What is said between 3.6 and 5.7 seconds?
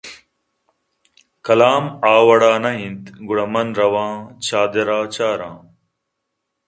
رواں چادر ءَ چاراں